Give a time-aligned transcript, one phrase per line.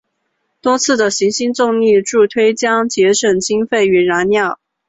[0.63, 4.59] 多次的行星重力助推将节省经费与燃料。